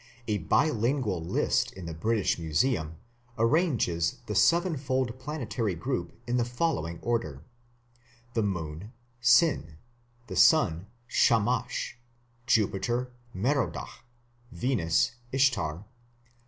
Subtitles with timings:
[0.27, 2.95] A bilingual list in the British Museum
[3.37, 7.43] arranges the sevenfold planetary group in the following order:
[8.33, 9.77] The moon, Sin.
[10.25, 11.99] The sun, Shamash.
[12.47, 14.03] Jupiter, Merodach.
[14.51, 15.85] Venus, Ishtar.